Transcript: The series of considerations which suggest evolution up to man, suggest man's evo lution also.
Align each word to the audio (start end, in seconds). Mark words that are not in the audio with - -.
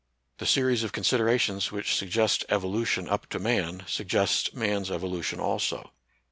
The 0.39 0.47
series 0.47 0.81
of 0.81 0.93
considerations 0.93 1.71
which 1.71 1.93
suggest 1.93 2.43
evolution 2.49 3.07
up 3.07 3.27
to 3.29 3.37
man, 3.37 3.83
suggest 3.87 4.55
man's 4.55 4.89
evo 4.89 5.07
lution 5.11 5.37
also. 5.37 5.91